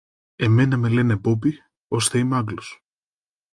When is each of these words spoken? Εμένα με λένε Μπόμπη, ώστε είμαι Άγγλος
Εμένα 0.35 0.77
με 0.77 0.89
λένε 0.89 1.15
Μπόμπη, 1.15 1.53
ώστε 1.87 2.17
είμαι 2.17 2.35
Άγγλος 2.37 2.83